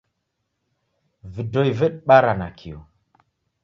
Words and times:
Vidoi 1.37 1.69
vedibara 1.85 2.35
nakio. 2.45 2.85